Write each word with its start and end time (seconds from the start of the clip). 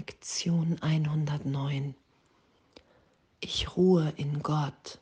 Lektion 0.00 0.80
109. 0.80 1.94
Ich 3.40 3.76
ruhe 3.76 4.08
in 4.16 4.42
Gott. 4.42 4.98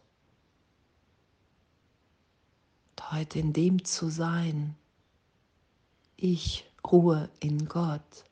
Und 2.90 3.12
heute 3.12 3.38
in 3.38 3.53
dem 3.53 3.84
zu 3.84 4.08
sein, 4.08 4.74
ich 6.16 6.69
ruhe 6.84 7.30
in 7.38 7.69
Gott. 7.69 8.24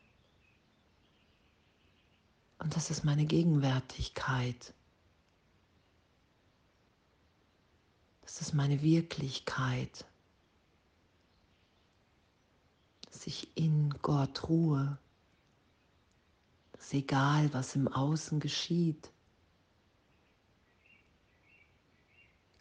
Und 2.59 2.75
das 2.75 2.91
ist 2.91 3.05
meine 3.05 3.27
Gegenwärtigkeit. 3.27 4.75
Das 8.23 8.41
ist 8.41 8.55
meine 8.55 8.83
Wirklichkeit. 8.83 10.05
Dass 13.03 13.25
ich 13.29 13.57
in 13.57 13.91
Gott 14.03 14.49
ruhe. 14.49 14.99
Dass 16.87 16.95
egal, 16.95 17.53
was 17.53 17.75
im 17.75 17.89
Außen 17.89 18.39
geschieht, 18.39 19.11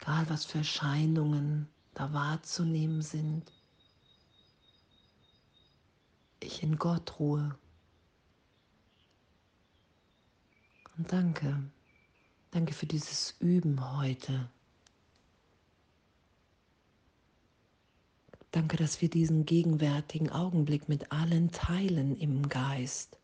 egal 0.00 0.28
was 0.28 0.44
für 0.44 0.58
Erscheinungen 0.58 1.68
da 1.94 2.12
wahrzunehmen 2.12 3.02
sind, 3.02 3.52
ich 6.40 6.60
in 6.64 6.76
Gott 6.76 7.20
ruhe. 7.20 7.56
Und 10.96 11.12
danke, 11.12 11.70
danke 12.50 12.74
für 12.74 12.86
dieses 12.86 13.36
Üben 13.38 13.96
heute. 13.96 14.50
Danke, 18.50 18.76
dass 18.76 19.00
wir 19.00 19.08
diesen 19.08 19.46
gegenwärtigen 19.46 20.30
Augenblick 20.30 20.88
mit 20.88 21.12
allen 21.12 21.52
teilen 21.52 22.16
im 22.16 22.48
Geist. 22.48 23.20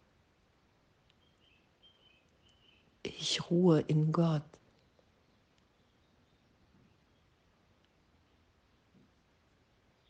Ich 3.02 3.50
ruhe 3.50 3.81
in 3.81 4.12
Gott. 4.12 4.42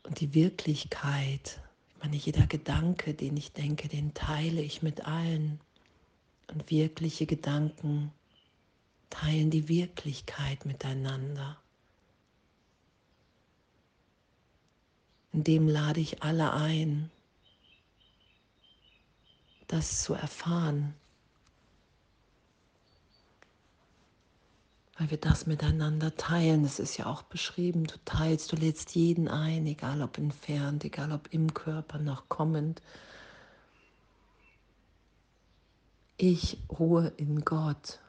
Und 0.03 0.19
die 0.19 0.33
Wirklichkeit, 0.33 1.59
ich 1.95 2.03
meine, 2.03 2.15
jeder 2.17 2.45
Gedanke, 2.45 3.13
den 3.13 3.37
ich 3.37 3.51
denke, 3.53 3.87
den 3.87 4.13
teile 4.13 4.61
ich 4.61 4.81
mit 4.81 5.05
allen. 5.05 5.59
Und 6.47 6.69
wirkliche 6.69 7.25
Gedanken 7.25 8.11
teilen 9.09 9.49
die 9.49 9.67
Wirklichkeit 9.69 10.65
miteinander. 10.65 11.57
In 15.31 15.43
dem 15.43 15.67
lade 15.67 15.99
ich 15.99 16.21
alle 16.21 16.53
ein, 16.53 17.09
das 19.67 20.03
zu 20.03 20.13
erfahren, 20.13 20.93
weil 24.97 25.09
wir 25.09 25.17
das 25.17 25.47
miteinander 25.47 26.15
teilen. 26.15 26.63
Das 26.63 26.79
ist 26.79 26.97
ja 26.97 27.07
auch 27.07 27.23
beschrieben. 27.23 27.85
Du 27.85 27.95
teilst, 28.05 28.51
du 28.51 28.55
lädst 28.55 28.95
jeden 28.95 29.27
ein, 29.27 29.65
egal 29.65 30.01
ob 30.01 30.17
entfernt, 30.17 30.85
egal 30.85 31.11
ob 31.11 31.33
im 31.33 31.53
Körper 31.53 31.97
noch 31.97 32.29
kommend. 32.29 32.81
Ich 36.17 36.59
ruhe 36.69 37.11
in 37.17 37.43
Gott. 37.43 37.99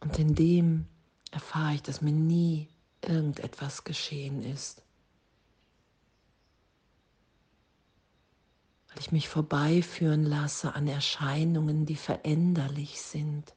Und 0.00 0.18
in 0.20 0.36
dem 0.36 0.86
erfahre 1.32 1.74
ich, 1.74 1.82
dass 1.82 2.00
mir 2.00 2.12
nie 2.12 2.68
irgendetwas 3.02 3.82
geschehen 3.82 4.44
ist. 4.44 4.82
Weil 8.96 9.02
ich 9.02 9.12
mich 9.12 9.28
vorbeiführen 9.28 10.24
lasse 10.24 10.74
an 10.74 10.88
Erscheinungen, 10.88 11.84
die 11.84 11.96
veränderlich 11.96 13.02
sind. 13.02 13.54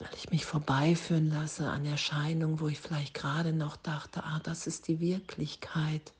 Weil 0.00 0.12
ich 0.16 0.30
mich 0.30 0.44
vorbeiführen 0.44 1.28
lasse 1.28 1.70
an 1.70 1.86
Erscheinungen, 1.86 2.58
wo 2.58 2.66
ich 2.66 2.80
vielleicht 2.80 3.14
gerade 3.14 3.52
noch 3.52 3.76
dachte, 3.76 4.24
ah, 4.24 4.40
das 4.42 4.66
ist 4.66 4.88
die 4.88 4.98
Wirklichkeit. 4.98 6.12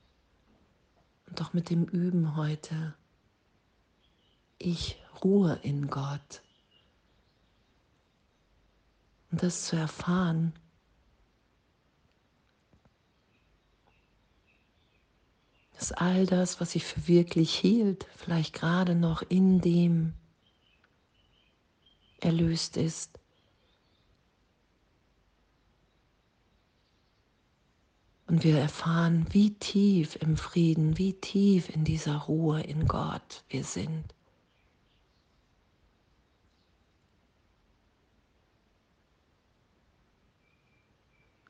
Und 1.27 1.41
doch 1.41 1.53
mit 1.53 1.69
dem 1.69 1.85
Üben 1.85 2.37
heute, 2.37 2.95
ich 4.59 4.97
ruhe 5.25 5.59
in 5.65 5.89
Gott 5.91 6.43
und 9.33 9.43
das 9.43 9.65
zu 9.65 9.75
erfahren. 9.75 10.53
Dass 15.78 15.92
all 15.92 16.26
das, 16.26 16.60
was 16.60 16.75
ich 16.75 16.84
für 16.84 17.06
wirklich 17.06 17.54
hielt, 17.54 18.06
vielleicht 18.16 18.54
gerade 18.54 18.94
noch 18.94 19.22
in 19.22 19.60
dem 19.60 20.14
erlöst 22.20 22.76
ist. 22.76 23.19
Und 28.26 28.42
wir 28.42 28.59
erfahren, 28.59 29.26
wie 29.31 29.54
tief 29.54 30.16
im 30.16 30.37
Frieden, 30.37 30.98
wie 30.98 31.12
tief 31.12 31.69
in 31.69 31.84
dieser 31.84 32.16
Ruhe 32.16 32.60
in 32.62 32.88
Gott 32.88 33.44
wir 33.48 33.62
sind. 33.62 34.14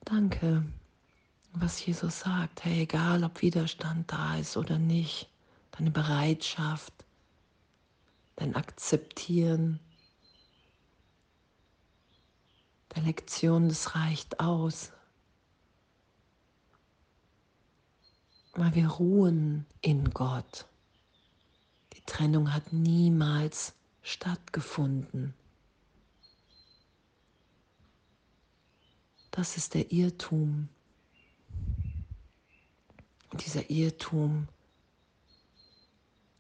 Danke, 0.05 0.65
was 1.61 1.85
Jesus 1.85 2.21
sagt. 2.21 2.65
Hey, 2.65 2.83
egal 2.83 3.25
ob 3.25 3.43
Widerstand 3.43 4.13
da 4.13 4.37
ist 4.37 4.57
oder 4.57 4.79
nicht, 4.79 5.29
deine 5.73 5.91
Bereitschaft, 5.91 6.93
dein 8.37 8.55
Akzeptieren 8.55 9.81
der 12.95 13.03
Lektion, 13.03 13.69
das 13.69 13.95
reicht 13.95 14.41
aus. 14.41 14.93
Weil 18.53 18.75
wir 18.75 18.89
ruhen 18.89 19.67
in 19.83 20.11
Gott. 20.11 20.67
Die 21.93 22.01
Trennung 22.03 22.55
hat 22.55 22.73
niemals 22.73 23.75
stattgefunden. 24.03 25.35
Das 29.31 29.59
ist 29.59 29.75
der 29.75 29.93
Irrtum. 29.93 30.71
Dieser 33.37 33.71
Irrtum 33.71 34.49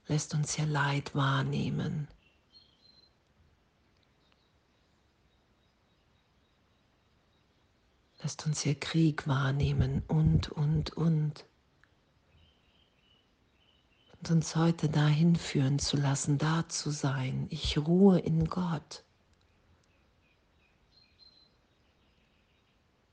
lässt 0.06 0.34
uns 0.34 0.54
hier 0.54 0.66
Leid 0.66 1.14
wahrnehmen. 1.14 2.08
Lässt 8.22 8.46
uns 8.46 8.62
hier 8.62 8.74
Krieg 8.74 9.26
wahrnehmen 9.26 10.02
und, 10.08 10.48
und, 10.48 10.90
und. 10.96 11.44
Und 14.18 14.30
uns 14.30 14.56
heute 14.56 14.88
dahin 14.88 15.36
führen 15.36 15.78
zu 15.78 15.96
lassen, 15.96 16.38
da 16.38 16.68
zu 16.68 16.90
sein. 16.90 17.46
Ich 17.50 17.76
ruhe 17.78 18.18
in 18.18 18.46
Gott. 18.46 19.04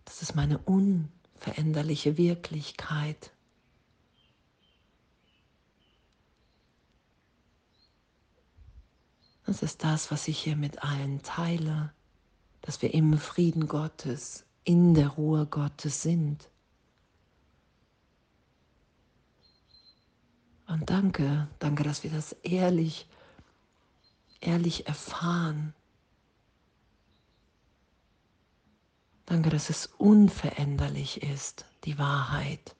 Das 0.05 0.21
ist 0.21 0.35
meine 0.35 0.57
unveränderliche 0.59 2.17
Wirklichkeit. 2.17 3.32
Das 9.53 9.61
ist 9.61 9.83
das, 9.83 10.09
was 10.09 10.27
ich 10.27 10.39
hier 10.39 10.55
mit 10.55 10.81
allen 10.81 11.21
teile, 11.21 11.93
dass 12.61 12.81
wir 12.81 12.91
im 12.91 13.19
Frieden 13.19 13.67
Gottes, 13.67 14.47
in 14.63 14.95
der 14.95 15.09
Ruhe 15.09 15.45
Gottes 15.45 16.01
sind. 16.01 16.49
Und 20.65 20.89
danke, 20.89 21.47
danke, 21.59 21.83
dass 21.83 22.01
wir 22.01 22.09
das 22.09 22.31
ehrlich, 22.41 23.07
ehrlich 24.41 24.87
erfahren, 24.87 25.75
Danke, 29.27 29.51
dass 29.51 29.69
es 29.69 29.85
unveränderlich 29.85 31.21
ist, 31.21 31.65
die 31.83 31.99
Wahrheit. 31.99 32.75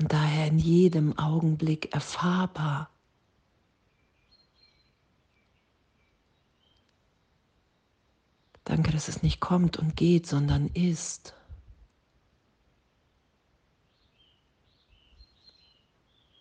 Und 0.00 0.10
daher 0.12 0.46
in 0.46 0.58
jedem 0.58 1.18
Augenblick 1.18 1.94
erfahrbar. 1.94 2.88
Danke, 8.64 8.92
dass 8.92 9.08
es 9.08 9.22
nicht 9.22 9.40
kommt 9.40 9.76
und 9.76 9.96
geht, 9.96 10.26
sondern 10.26 10.68
ist. 10.68 11.34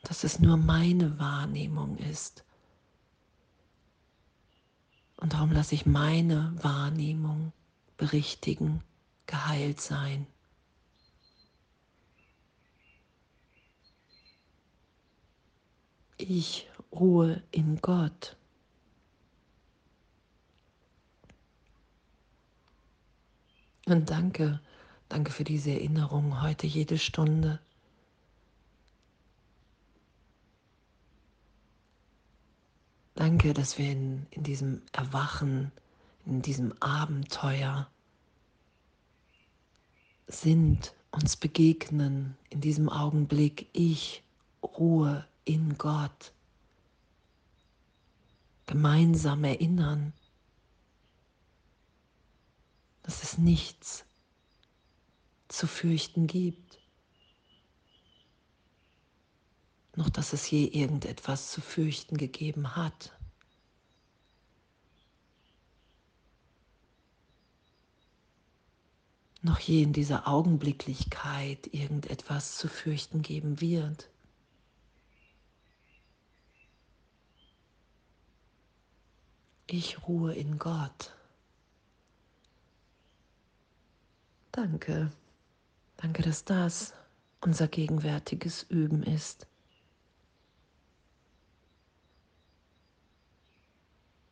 Dass 0.04 0.24
es 0.24 0.40
nur 0.40 0.58
meine 0.58 1.18
Wahrnehmung 1.20 1.98
ist. 1.98 2.44
Und 5.18 5.34
darum 5.34 5.52
lasse 5.52 5.76
ich 5.76 5.86
meine 5.86 6.54
Wahrnehmung 6.64 7.54
berichtigen, 7.98 8.84
geheilt 9.28 9.80
sein. 9.80 10.26
Ich 16.18 16.70
ruhe 16.92 17.44
in 17.52 17.82
Gott. 17.82 18.36
Und 23.86 24.10
danke, 24.10 24.60
danke 25.10 25.32
für 25.32 25.44
diese 25.44 25.72
Erinnerung 25.72 26.42
heute 26.42 26.68
jede 26.68 26.98
Stunde. 26.98 27.60
Danke, 33.16 33.54
dass 33.54 33.78
wir 33.78 33.92
in, 33.92 34.26
in 34.32 34.44
diesem 34.44 34.82
Erwachen, 34.94 35.72
in 36.26 36.42
diesem 36.42 36.74
Abenteuer 36.82 37.88
sind, 40.28 40.94
uns 41.12 41.36
begegnen, 41.36 42.38
in 42.50 42.62
diesem 42.62 42.90
Augenblick 42.90 43.68
ich 43.74 44.24
ruhe 44.64 45.26
in 45.46 45.78
Gott. 45.78 46.32
Gemeinsam 48.66 49.44
erinnern, 49.44 50.14
dass 53.12 53.24
es 53.24 53.38
nichts 53.38 54.06
zu 55.50 55.68
fürchten 55.68 56.28
gibt, 56.28 56.80
noch 59.98 60.10
dass 60.10 60.32
es 60.32 60.50
je 60.50 60.64
irgendetwas 60.64 61.52
zu 61.52 61.60
fürchten 61.60 62.16
gegeben 62.16 62.78
hat. 62.78 63.14
noch 69.44 69.60
je 69.60 69.82
in 69.82 69.92
dieser 69.92 70.28
Augenblicklichkeit 70.28 71.74
irgendetwas 71.74 72.58
zu 72.58 72.70
fürchten 72.70 73.24
geben 73.24 73.60
wird. 73.60 74.08
Ich 79.66 80.08
ruhe 80.08 80.36
in 80.36 80.60
Gott. 80.60 81.12
Danke. 84.52 85.12
Danke, 85.98 86.24
dass 86.24 86.44
das 86.44 86.94
unser 87.40 87.68
gegenwärtiges 87.68 88.64
Üben 88.64 89.02
ist. 89.04 89.48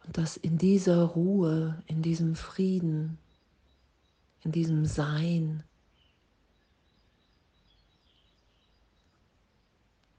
Und 0.05 0.17
dass 0.17 0.35
in 0.35 0.57
dieser 0.57 1.03
Ruhe, 1.03 1.81
in 1.85 2.01
diesem 2.01 2.35
Frieden, 2.35 3.17
in 4.43 4.51
diesem 4.51 4.85
Sein. 4.85 5.63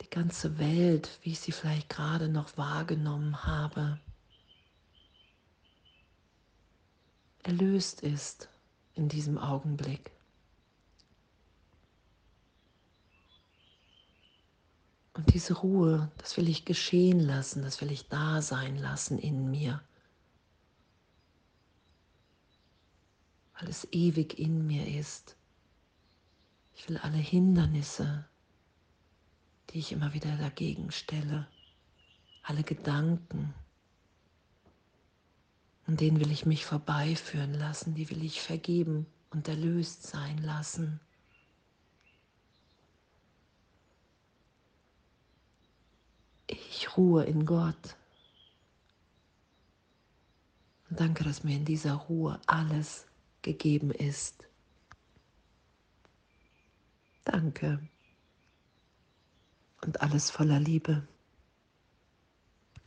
Die 0.00 0.10
ganze 0.10 0.58
Welt, 0.58 1.18
wie 1.22 1.32
ich 1.32 1.40
sie 1.40 1.52
vielleicht 1.52 1.90
gerade 1.90 2.28
noch 2.28 2.56
wahrgenommen 2.56 3.44
habe, 3.44 4.00
erlöst 7.42 8.00
ist 8.00 8.48
in 8.94 9.08
diesem 9.08 9.38
Augenblick. 9.38 10.10
Und 15.14 15.34
diese 15.34 15.54
Ruhe, 15.54 16.10
das 16.18 16.36
will 16.36 16.48
ich 16.48 16.64
geschehen 16.64 17.20
lassen, 17.20 17.62
das 17.62 17.80
will 17.80 17.90
ich 17.90 18.08
da 18.08 18.40
sein 18.42 18.76
lassen 18.76 19.18
in 19.18 19.50
mir. 19.50 19.82
weil 23.60 23.68
es 23.68 23.86
ewig 23.92 24.38
in 24.38 24.66
mir 24.66 24.86
ist. 24.98 25.36
Ich 26.74 26.88
will 26.88 26.96
alle 26.98 27.18
Hindernisse, 27.18 28.24
die 29.70 29.78
ich 29.78 29.92
immer 29.92 30.14
wieder 30.14 30.34
dagegen 30.38 30.90
stelle, 30.90 31.46
alle 32.42 32.62
Gedanken, 32.62 33.54
an 35.90 35.96
denen 35.96 36.20
will 36.20 36.30
ich 36.30 36.46
mich 36.46 36.64
vorbeiführen 36.64 37.52
lassen, 37.52 37.96
die 37.96 38.08
will 38.10 38.22
ich 38.22 38.40
vergeben 38.40 39.06
und 39.30 39.48
erlöst 39.48 40.04
sein 40.06 40.38
lassen. 40.38 41.00
Ich 46.46 46.96
ruhe 46.96 47.24
in 47.24 47.44
Gott. 47.44 47.96
Und 50.88 51.00
danke, 51.00 51.24
dass 51.24 51.42
mir 51.42 51.56
in 51.56 51.64
dieser 51.64 51.94
Ruhe 51.94 52.40
alles 52.46 53.06
gegeben 53.42 53.90
ist. 53.90 54.46
Danke 57.24 57.80
und 59.84 60.00
alles 60.02 60.30
voller 60.30 60.60
Liebe. 60.60 61.02